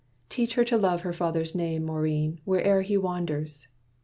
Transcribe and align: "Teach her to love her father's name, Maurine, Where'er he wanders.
"Teach 0.29 0.55
her 0.55 0.65
to 0.65 0.79
love 0.79 1.01
her 1.01 1.13
father's 1.13 1.53
name, 1.53 1.83
Maurine, 1.85 2.41
Where'er 2.43 2.81
he 2.81 2.97
wanders. 2.97 3.67